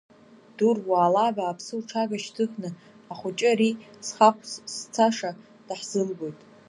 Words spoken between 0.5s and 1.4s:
Дур, уаала